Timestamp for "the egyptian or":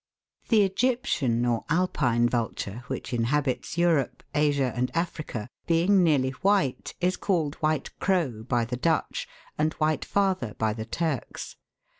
0.49-1.63